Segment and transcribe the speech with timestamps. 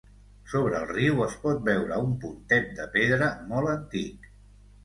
[0.53, 4.31] Sobre el riu es pot veure un pontet de pedra molt antic.